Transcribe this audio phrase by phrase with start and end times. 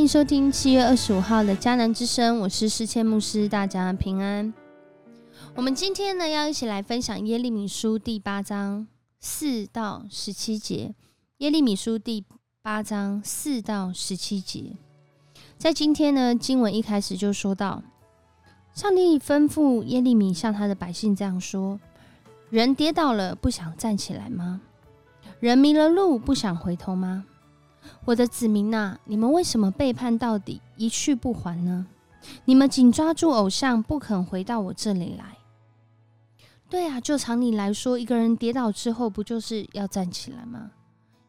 [0.00, 4.50] 欢迎收听七月二十五号的迦南之声，我是世谦牧师，大家平安。
[5.54, 10.94] 我们今天呢，要一起来分享耶利米书第八章四到十七节。
[11.36, 12.24] 耶利米书第
[12.62, 14.72] 八章四到十七节，
[15.58, 17.82] 在今天呢，经文一开始就说到，
[18.72, 21.78] 上帝吩咐耶利米向他的百姓这样说：
[22.48, 24.62] 人跌倒了，不想站起来吗？
[25.40, 27.26] 人迷了路，不想回头吗？
[28.04, 31.86] 我的子民呐，你们为什么背叛到底，一去不还呢？
[32.44, 35.38] 你们紧抓住偶像，不肯回到我这里来。
[36.68, 40.70] 对啊，就常理来说，一个人跌倒之后，不就是要站起来吗？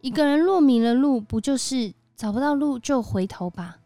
[0.00, 3.78] 一个人若迷了路，不就是找不到路就回头吧？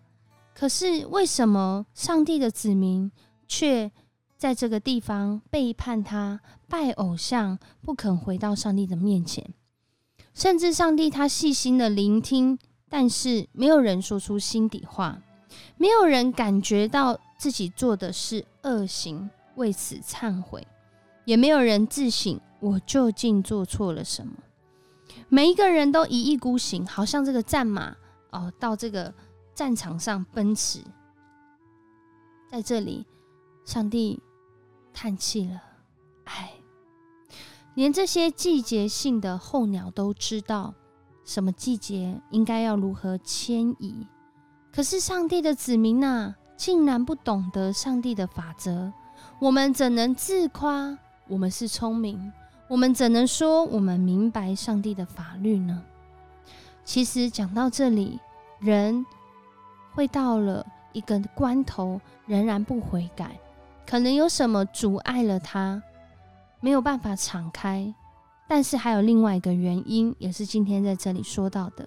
[0.55, 3.11] 可是为什么上帝的子民
[3.47, 3.91] 却
[4.37, 9.53] 在这个地方背叛他，拜偶像，不肯回到上帝的面前？
[10.35, 15.23] 甚至上帝他细心的聆听，但是没有人说出心底话，
[15.77, 20.67] 没有人感觉到自己做的是恶行，为此忏悔，
[21.25, 24.33] 也没有人自省我究竟做错了什么。
[25.29, 27.97] 每一个人都一意孤行，好像这个战马
[28.31, 29.15] 哦，到这个
[29.55, 30.81] 战场上奔驰，
[32.51, 33.07] 在这里，
[33.65, 34.21] 上帝
[34.93, 35.63] 叹气了，
[36.25, 36.51] 唉。
[37.75, 40.73] 连这些季节性的候鸟都知道
[41.25, 44.07] 什么季节应该要如何迁移，
[44.73, 48.93] 可是上帝的子民呐，竟然不懂得上帝的法则。
[49.41, 52.33] 我们怎能自夸我们是聪明？
[52.69, 55.83] 我们怎能说我们明白上帝的法律呢？
[56.85, 58.21] 其实讲到这里，
[58.61, 59.05] 人
[59.93, 63.39] 会到了一个关头，仍然不悔改，
[63.87, 65.83] 可能有什么阻碍了他。
[66.65, 67.95] 没有办法敞开，
[68.49, 71.87] 但是还有另外一个原因，也是今天在这里说到的，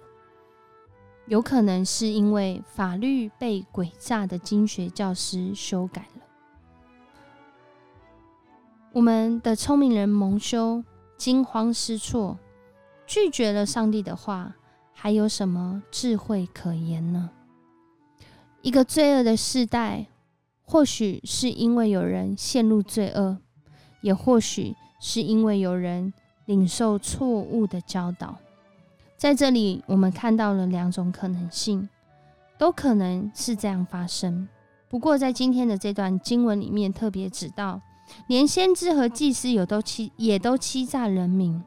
[1.26, 6.22] 有可能是因为法律被诡诈的经学教师修改了。
[8.92, 10.84] 我们的聪明人蒙羞，
[11.16, 12.38] 惊慌失措，
[13.04, 14.54] 拒绝了上帝的话，
[14.92, 17.30] 还有什么智慧可言呢？
[18.62, 20.06] 一个罪恶的时代，
[20.62, 23.38] 或许是因为有人陷入罪恶。
[24.08, 26.14] 也或许是因为有人
[26.46, 28.34] 领受错误的教导，
[29.18, 31.86] 在这里我们看到了两种可能性，
[32.56, 34.48] 都可能是这样发生。
[34.88, 37.82] 不过在今天的这段经文里面特别指到，
[38.28, 41.62] 连先知和祭司有都欺也都欺诈人民，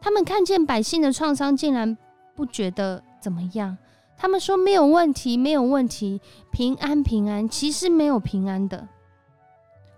[0.00, 1.98] 他们看见百姓的创伤，竟然
[2.34, 3.76] 不觉得怎么样。
[4.16, 8.88] 他们说没有问题，没有问题，平安平安，其实没有平安的。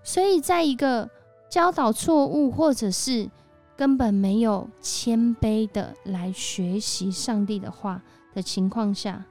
[0.02, 1.08] 所以在一个。
[1.48, 3.30] 教导错误，或者是
[3.76, 9.24] 根本没有谦卑的来学习上帝的话的情况下，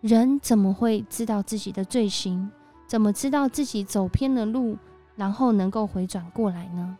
[0.00, 2.50] 人怎么会知道自己的罪行？
[2.86, 4.76] 怎么知道自己走偏了路，
[5.16, 6.98] 然后能够回转过来呢？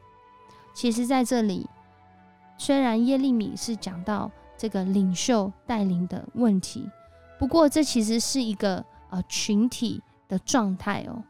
[0.72, 1.68] 其实，在这里，
[2.56, 6.88] 虽然耶利米是讲到这个领袖带领的问题，
[7.38, 11.22] 不过这其实是一个呃群体的状态哦。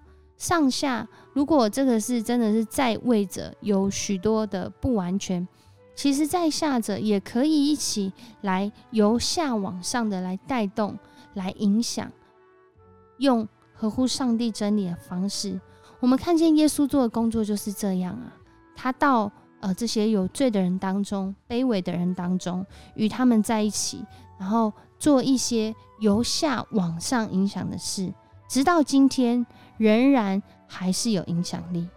[0.43, 5.47] 上下，如果这个是真的是在位者有许多的不完全，
[5.95, 10.99] 其实在下者也可以一起来由下往上的来带动、
[11.35, 12.11] 来影响，
[13.19, 15.61] 用合乎上帝真理的方式。
[16.01, 18.35] 我们看见耶稣做的工作就是这样啊，
[18.75, 19.31] 他到
[19.61, 22.67] 呃这些有罪的人当中、卑微的人当中，
[22.97, 24.05] 与他们在一起，
[24.41, 28.13] 然后做一些由下往上影响的事，
[28.53, 29.47] 直到今天。
[29.79, 31.89] 仍然还是有影响力，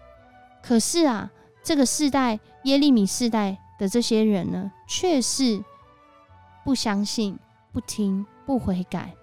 [0.63, 1.29] 可是啊，
[1.61, 5.63] 这个世代耶利米世代的这些人呢，却是
[6.63, 7.37] 不相信、
[7.71, 9.13] 不听、不悔改，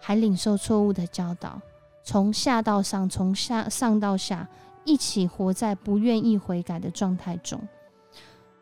[0.00, 1.60] 还领受错误的教导，
[2.04, 4.46] 从下到上，从下上到下，
[4.84, 7.60] 一起活在不愿意悔改的状态中，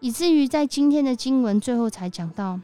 [0.00, 2.58] 以至于在今天的经文最后才讲到，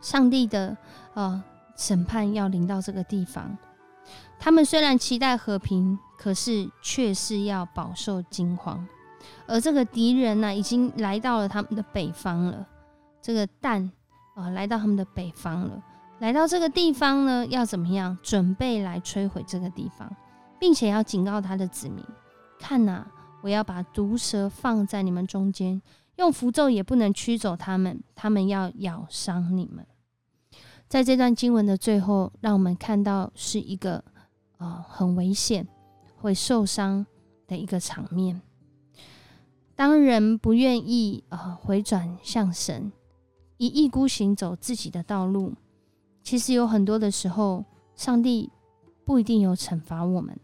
[0.00, 0.74] 上帝的
[1.12, 1.42] 呃
[1.76, 3.58] 审判要临到这个地方。
[4.44, 8.84] 他们虽然期待和平，可是却是要饱受惊慌。
[9.46, 12.66] 而这个敌人呢，已经来到了他们的北方了。
[13.20, 13.88] 这个蛋
[14.34, 15.80] 啊，来到他们的北方了。
[16.18, 18.18] 来到这个地方呢，要怎么样？
[18.20, 20.12] 准备来摧毁这个地方，
[20.58, 22.04] 并且要警告他的子民：
[22.58, 23.06] 看呐，
[23.42, 25.80] 我要把毒蛇放在你们中间，
[26.16, 29.86] 用符咒也不能驱走他们，他们要咬伤你们。
[30.88, 34.02] 在这段经文的最后，让我们看到是一个。
[34.62, 35.66] 啊，很危险，
[36.16, 37.04] 会受伤
[37.48, 38.40] 的一个场面。
[39.74, 42.92] 当人不愿意啊回转向神，
[43.56, 45.54] 一意孤行走自己的道路，
[46.22, 47.64] 其实有很多的时候，
[47.96, 48.50] 上帝
[49.04, 50.38] 不一定有惩罚我们。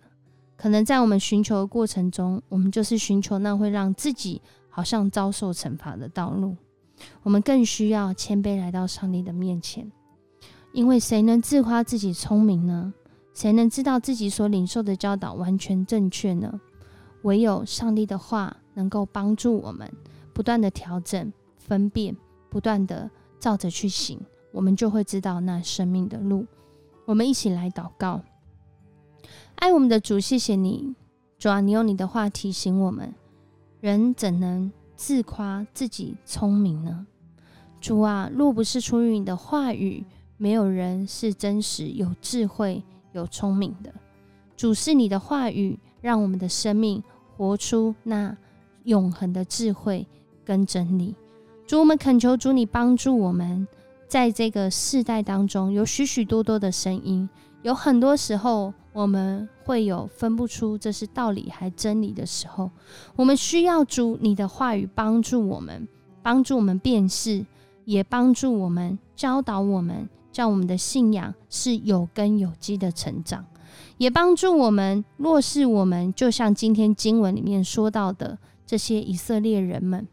[0.57, 6.57] 可能在我们寻求的过程中，我们就是寻求那会让自己好像遭受惩罚的道路。
[7.23, 9.89] 我们更需要谦卑来到上帝的面前，
[10.73, 12.93] 因为谁能自夸自己聪明呢？
[13.39, 16.61] 谁能知道自己所领受的教导完全正确呢？
[17.23, 19.89] 唯有上帝的话能够帮助我们
[20.33, 22.17] 不断的调整、分辨，
[22.51, 23.09] 不断的
[23.39, 24.19] 照着去行，
[24.51, 26.47] 我们就会知道那生命的路。
[27.05, 28.23] 我们一起来祷告。
[29.55, 30.97] 爱我们的主，谢谢你，
[31.39, 33.15] 主啊，你用你的话提醒我们：
[33.81, 37.07] 人怎能自夸自己聪明呢？
[37.81, 40.05] 主啊，若不是出于你的话语，
[40.37, 42.83] 没有人是真实、有智慧、
[43.19, 43.93] 有聪明的。
[44.57, 47.03] 主是你的话语，让我们的生命
[47.37, 48.37] 活出那
[48.85, 50.07] 永恒的智慧
[50.45, 51.15] 跟真理。
[51.67, 53.69] 主，我们恳求主，你帮助我们，
[54.09, 57.29] 在这个世代当中，有许许多多的声音。
[57.63, 62.71] 有很多时候，我们会有分不出这是道理还真理的时候，
[63.17, 65.87] 我们需要主你的话语帮助我们，
[66.23, 67.45] 帮助我们辨识，
[67.85, 70.09] 也帮助我们教导我们，
[70.39, 73.45] 叫我们的信仰是有根有基的成长，
[73.97, 75.05] 也帮助我们。
[75.17, 80.07] 若是我们就像今天经文里面说到的这些以色列人们，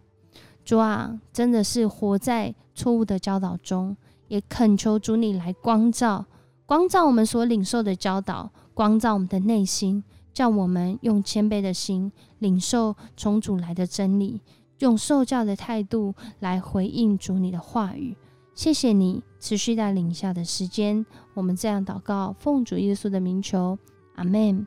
[0.63, 3.95] 主啊，真的是活在错误的教导中，
[4.27, 6.25] 也恳求主你来光照。
[6.65, 14.41] 光照我们所领受的教导，光照我们的内心，叫我们用谦卑的心领受从主来的真理，
[14.79, 18.17] 用受教的态度来回应主你的话语。
[18.55, 23.77] 谢谢你持续带领下的时间，我们这样祷告，奉主耶稣的名求，
[24.15, 24.65] 阿门。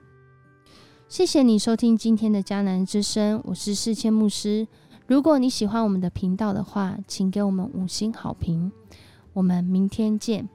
[1.08, 4.68] 谢谢你收听今天的迦南之声，我是世谦牧师。
[5.06, 8.70] 如果你喜欢我们的频道的话，请给我们五星好评。
[9.32, 10.46] 我们明天见。